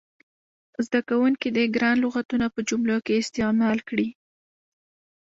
[0.85, 4.07] زده کوونکي دې ګران لغتونه په جملو کې استعمال کړي.